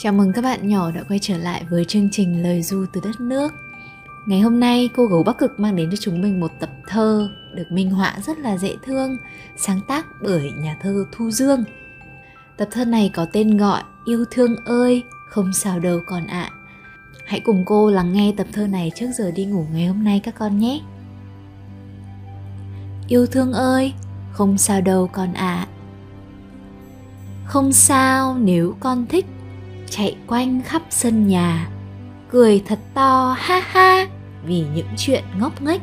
Chào 0.00 0.12
mừng 0.12 0.32
các 0.32 0.42
bạn 0.42 0.68
nhỏ 0.68 0.90
đã 0.90 1.02
quay 1.08 1.18
trở 1.18 1.38
lại 1.38 1.64
với 1.70 1.84
chương 1.84 2.08
trình 2.12 2.42
Lời 2.42 2.62
Du 2.62 2.86
từ 2.92 3.00
đất 3.04 3.20
nước. 3.20 3.52
Ngày 4.26 4.40
hôm 4.40 4.60
nay 4.60 4.90
cô 4.96 5.06
gấu 5.06 5.22
Bắc 5.22 5.38
Cực 5.38 5.60
mang 5.60 5.76
đến 5.76 5.90
cho 5.90 5.96
chúng 6.00 6.20
mình 6.22 6.40
một 6.40 6.52
tập 6.60 6.70
thơ 6.88 7.28
được 7.54 7.72
minh 7.72 7.90
họa 7.90 8.14
rất 8.26 8.38
là 8.38 8.58
dễ 8.58 8.76
thương, 8.82 9.16
sáng 9.56 9.80
tác 9.88 10.06
bởi 10.22 10.52
nhà 10.58 10.76
thơ 10.82 11.04
Thu 11.12 11.30
Dương. 11.30 11.64
Tập 12.56 12.68
thơ 12.70 12.84
này 12.84 13.10
có 13.14 13.26
tên 13.32 13.56
gọi 13.56 13.82
Yêu 14.04 14.24
thương 14.30 14.56
ơi, 14.64 15.02
không 15.28 15.52
sao 15.52 15.80
đâu 15.80 16.00
còn 16.06 16.26
ạ. 16.26 16.50
À. 16.52 16.56
Hãy 17.26 17.40
cùng 17.40 17.62
cô 17.66 17.90
lắng 17.90 18.12
nghe 18.12 18.34
tập 18.36 18.46
thơ 18.52 18.66
này 18.66 18.92
trước 18.94 19.08
giờ 19.18 19.30
đi 19.30 19.44
ngủ 19.44 19.66
ngày 19.72 19.86
hôm 19.86 20.04
nay 20.04 20.20
các 20.24 20.34
con 20.38 20.58
nhé. 20.58 20.80
Yêu 23.08 23.26
thương 23.26 23.52
ơi, 23.52 23.92
không 24.32 24.58
sao 24.58 24.80
đâu 24.80 25.10
con 25.12 25.32
ạ. 25.32 25.66
À. 25.66 25.68
Không 27.44 27.72
sao 27.72 28.38
nếu 28.38 28.74
con 28.80 29.06
thích 29.06 29.26
chạy 29.90 30.16
quanh 30.26 30.62
khắp 30.62 30.82
sân 30.90 31.28
nhà, 31.28 31.68
cười 32.30 32.62
thật 32.66 32.78
to, 32.94 33.36
ha 33.38 33.60
ha, 33.66 34.06
vì 34.44 34.64
những 34.74 34.88
chuyện 34.96 35.24
ngốc 35.38 35.62
nghếch. 35.62 35.80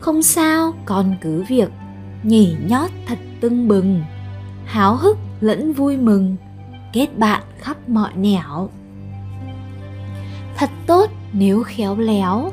Không 0.00 0.22
sao, 0.22 0.74
con 0.84 1.16
cứ 1.20 1.44
việc 1.48 1.70
nhảy 2.22 2.56
nhót 2.66 2.90
thật 3.06 3.18
tưng 3.40 3.68
bừng, 3.68 4.02
háo 4.64 4.96
hức 4.96 5.18
lẫn 5.40 5.72
vui 5.72 5.96
mừng, 5.96 6.36
kết 6.92 7.18
bạn 7.18 7.42
khắp 7.58 7.88
mọi 7.88 8.12
nẻo. 8.14 8.70
Thật 10.56 10.70
tốt 10.86 11.10
nếu 11.32 11.62
khéo 11.62 11.96
léo, 11.96 12.50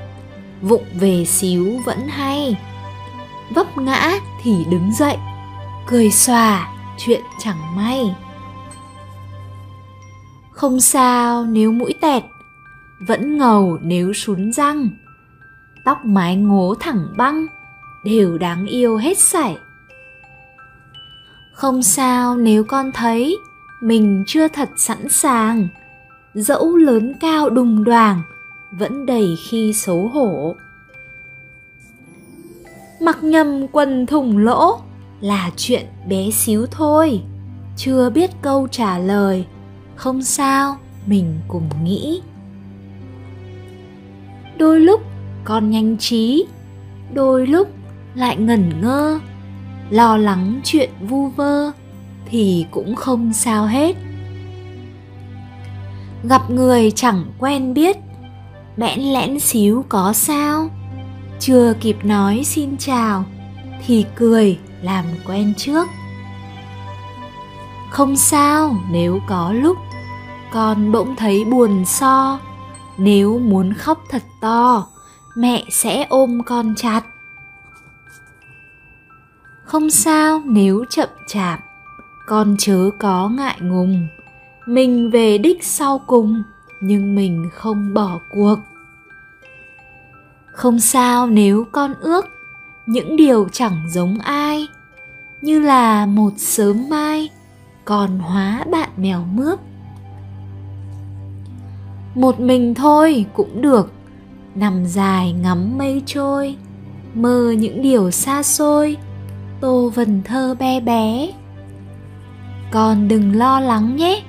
vụng 0.62 0.86
về 0.94 1.26
xíu 1.26 1.80
vẫn 1.86 2.08
hay, 2.08 2.58
vấp 3.56 3.78
ngã 3.78 4.12
thì 4.44 4.66
đứng 4.70 4.92
dậy, 4.94 5.18
cười 5.88 6.12
xòa, 6.12 6.68
chuyện 6.98 7.22
chẳng 7.40 7.76
may 7.76 8.16
không 10.60 10.80
sao, 10.80 11.46
nếu 11.46 11.72
mũi 11.72 11.94
tẹt, 12.02 12.24
vẫn 13.00 13.38
ngầu 13.38 13.80
nếu 13.82 14.14
sún 14.14 14.54
răng. 14.54 14.90
Tóc 15.86 16.06
mái 16.06 16.36
ngố 16.36 16.76
thẳng 16.80 17.08
băng, 17.18 17.46
đều 18.04 18.38
đáng 18.38 18.66
yêu 18.66 18.98
hết 18.98 19.18
sảy. 19.18 19.58
Không 21.54 21.84
sao, 21.84 22.38
nếu 22.38 22.64
con 22.64 22.92
thấy 22.92 23.38
mình 23.82 24.24
chưa 24.28 24.48
thật 24.48 24.70
sẵn 24.78 25.10
sàng, 25.10 25.68
dẫu 26.34 26.76
lớn 26.76 27.14
cao 27.20 27.50
đùng 27.50 27.84
đoàng, 27.84 28.22
vẫn 28.72 29.06
đầy 29.06 29.36
khi 29.50 29.74
xấu 29.74 30.08
hổ. 30.08 30.56
Mặc 33.02 33.24
nhầm 33.24 33.68
quần 33.72 34.06
thủng 34.06 34.38
lỗ 34.38 34.80
là 35.22 35.52
chuyện 35.58 35.86
bé 36.10 36.30
xíu 36.32 36.66
thôi, 36.66 37.22
chưa 37.78 38.10
biết 38.10 38.30
câu 38.42 38.68
trả 38.72 38.98
lời 38.98 39.46
không 40.00 40.22
sao, 40.22 40.78
mình 41.06 41.40
cùng 41.48 41.70
nghĩ. 41.84 42.22
Đôi 44.58 44.80
lúc 44.80 45.02
con 45.44 45.70
nhanh 45.70 45.98
trí, 45.98 46.46
đôi 47.14 47.48
lúc 47.48 47.68
lại 48.16 48.38
ngẩn 48.38 48.82
ngơ, 48.82 49.20
lo 49.90 50.18
lắng 50.18 50.62
chuyện 50.64 50.90
vu 51.02 51.28
vơ 51.28 51.72
thì 52.26 52.66
cũng 52.72 52.96
không 52.96 53.34
sao 53.34 53.66
hết. 53.66 53.96
Gặp 56.24 56.50
người 56.50 56.92
chẳng 56.92 57.26
quen 57.40 57.74
biết, 57.74 57.98
bẽn 58.78 59.00
lẽn 59.00 59.40
xíu 59.40 59.86
có 59.90 60.14
sao? 60.14 60.70
Chưa 61.40 61.74
kịp 61.82 61.98
nói 62.04 62.42
xin 62.46 62.78
chào 62.78 63.26
thì 63.88 64.06
cười 64.16 64.58
làm 64.82 65.06
quen 65.28 65.54
trước. 65.58 65.88
Không 67.90 68.16
sao, 68.16 68.76
nếu 68.92 69.20
có 69.28 69.54
lúc 69.54 69.78
con 70.52 70.92
bỗng 70.92 71.16
thấy 71.16 71.46
buồn 71.46 71.86
so. 71.86 72.40
Nếu 72.98 73.40
muốn 73.40 73.74
khóc 73.74 74.04
thật 74.10 74.24
to, 74.42 74.88
mẹ 75.36 75.64
sẽ 75.70 76.06
ôm 76.10 76.42
con 76.46 76.74
chặt. 76.78 77.02
Không 79.64 79.90
sao, 79.90 80.42
nếu 80.46 80.86
chậm 80.90 81.10
chạp, 81.28 81.60
con 82.26 82.56
chớ 82.60 82.90
có 83.00 83.30
ngại 83.30 83.58
ngùng. 83.62 84.08
Mình 84.66 85.12
về 85.12 85.38
đích 85.38 85.64
sau 85.64 86.02
cùng, 86.08 86.44
nhưng 86.82 87.16
mình 87.16 87.50
không 87.54 87.94
bỏ 87.94 88.20
cuộc. 88.30 88.60
Không 90.52 90.80
sao, 90.80 91.28
nếu 91.28 91.66
con 91.72 91.94
ước 92.00 92.26
những 92.86 93.16
điều 93.16 93.48
chẳng 93.52 93.82
giống 93.90 94.20
ai, 94.20 94.68
như 95.42 95.60
là 95.60 96.06
một 96.06 96.34
sớm 96.38 96.90
mai 96.90 97.30
còn 97.86 98.20
hóa 98.20 98.64
bạn 98.72 98.90
mèo 98.98 99.26
mướp 99.34 99.60
một 102.20 102.40
mình 102.40 102.74
thôi 102.74 103.26
cũng 103.34 103.62
được. 103.62 103.92
Nằm 104.56 104.86
dài 104.86 105.32
ngắm 105.32 105.78
mây 105.78 106.02
trôi, 106.06 106.56
mơ 107.14 107.56
những 107.58 107.82
điều 107.82 108.12
xa 108.12 108.44
xôi. 108.44 108.98
Tô 109.62 109.92
vần 109.96 110.22
thơ 110.24 110.56
bé 110.60 110.80
bé. 110.80 111.32
Con 112.72 113.08
đừng 113.08 113.36
lo 113.36 113.60
lắng 113.60 113.96
nhé, 113.96 114.24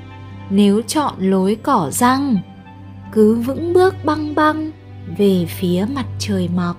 nếu 0.51 0.83
chọn 0.83 1.15
lối 1.19 1.57
cỏ 1.63 1.89
răng, 1.93 2.37
cứ 3.13 3.35
vững 3.35 3.73
bước 3.73 3.95
băng 4.05 4.35
băng 4.35 4.71
về 5.19 5.47
phía 5.49 5.87
mặt 5.95 6.07
trời 6.19 6.49
mọc. 6.57 6.77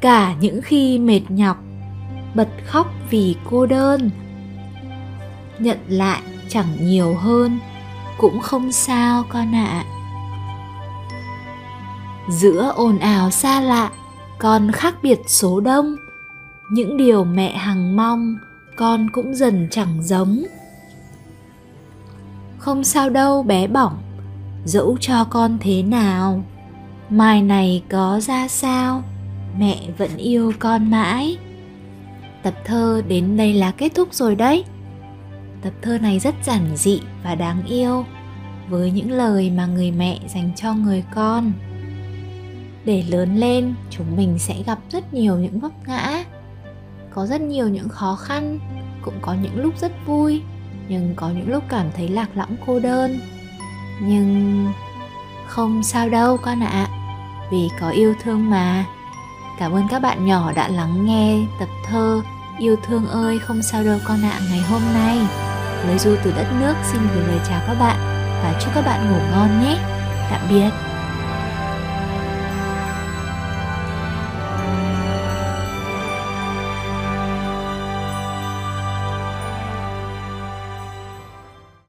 Cả 0.00 0.34
những 0.40 0.62
khi 0.62 0.98
mệt 0.98 1.22
nhọc, 1.28 1.56
bật 2.34 2.48
khóc 2.66 2.86
vì 3.10 3.36
cô 3.50 3.66
đơn, 3.66 4.10
nhận 5.58 5.78
lại 5.88 6.22
chẳng 6.48 6.66
nhiều 6.80 7.14
hơn 7.14 7.58
cũng 8.18 8.40
không 8.40 8.72
sao 8.72 9.24
con 9.28 9.54
ạ. 9.54 9.66
À. 9.66 9.84
giữa 12.28 12.72
ồn 12.76 12.98
ào 12.98 13.30
xa 13.30 13.60
lạ, 13.60 13.90
con 14.38 14.70
khác 14.72 14.94
biệt 15.02 15.20
số 15.26 15.60
đông. 15.60 15.96
Những 16.70 16.96
điều 16.96 17.24
mẹ 17.24 17.56
hằng 17.56 17.96
mong, 17.96 18.36
con 18.76 19.10
cũng 19.10 19.34
dần 19.34 19.68
chẳng 19.70 20.02
giống. 20.02 20.42
Không 22.58 22.84
sao 22.84 23.10
đâu 23.10 23.42
bé 23.42 23.66
bỏng, 23.66 24.02
dẫu 24.64 24.96
cho 25.00 25.24
con 25.24 25.58
thế 25.60 25.82
nào, 25.82 26.44
mai 27.10 27.42
này 27.42 27.82
có 27.90 28.20
ra 28.20 28.48
sao, 28.48 29.02
mẹ 29.58 29.80
vẫn 29.98 30.16
yêu 30.16 30.52
con 30.58 30.90
mãi. 30.90 31.38
Tập 32.42 32.54
thơ 32.64 33.02
đến 33.08 33.36
đây 33.36 33.54
là 33.54 33.70
kết 33.70 33.94
thúc 33.94 34.14
rồi 34.14 34.34
đấy 34.34 34.64
tập 35.64 35.72
thơ 35.82 35.98
này 35.98 36.18
rất 36.18 36.34
giản 36.44 36.76
dị 36.76 37.00
và 37.22 37.34
đáng 37.34 37.62
yêu 37.66 38.04
với 38.68 38.90
những 38.90 39.10
lời 39.10 39.50
mà 39.50 39.66
người 39.66 39.90
mẹ 39.90 40.18
dành 40.28 40.50
cho 40.56 40.74
người 40.74 41.04
con. 41.14 41.52
Để 42.84 43.04
lớn 43.08 43.36
lên 43.36 43.74
chúng 43.90 44.16
mình 44.16 44.38
sẽ 44.38 44.62
gặp 44.66 44.78
rất 44.90 45.14
nhiều 45.14 45.38
những 45.38 45.60
vấp 45.60 45.72
ngã 45.86 46.24
có 47.14 47.26
rất 47.26 47.40
nhiều 47.40 47.68
những 47.68 47.88
khó 47.88 48.16
khăn 48.16 48.58
cũng 49.02 49.14
có 49.22 49.34
những 49.42 49.62
lúc 49.62 49.74
rất 49.78 49.92
vui 50.06 50.42
nhưng 50.88 51.14
có 51.16 51.30
những 51.30 51.50
lúc 51.50 51.64
cảm 51.68 51.86
thấy 51.96 52.08
lạc 52.08 52.28
lõng 52.34 52.56
cô 52.66 52.80
đơn. 52.80 53.18
Nhưng 54.00 54.72
không 55.46 55.82
sao 55.82 56.08
đâu 56.08 56.36
con 56.36 56.62
ạ 56.62 56.68
à, 56.68 56.88
vì 57.50 57.68
có 57.80 57.90
yêu 57.90 58.14
thương 58.22 58.50
mà. 58.50 58.84
Cảm 59.58 59.72
ơn 59.72 59.88
các 59.90 59.98
bạn 59.98 60.26
nhỏ 60.26 60.52
đã 60.52 60.68
lắng 60.68 61.04
nghe 61.06 61.38
tập 61.60 61.68
thơ 61.86 62.22
yêu 62.58 62.76
thương 62.86 63.06
ơi 63.06 63.38
không 63.38 63.62
sao 63.62 63.84
đâu 63.84 63.98
con 64.04 64.24
ạ 64.24 64.30
à, 64.30 64.40
ngày 64.50 64.60
hôm 64.60 64.82
nay 64.94 65.43
lời 65.86 65.98
du 65.98 66.16
từ 66.24 66.32
đất 66.36 66.46
nước 66.60 66.74
xin 66.92 67.00
gửi 67.14 67.26
lời 67.26 67.40
chào 67.48 67.62
các 67.66 67.74
bạn 67.74 67.96
và 68.42 68.60
chúc 68.60 68.74
các 68.74 68.84
bạn 68.86 69.10
ngủ 69.10 69.18
ngon 69.30 69.62
nhé. 69.62 69.78
Tạm 70.30 70.40
biệt. 70.50 70.93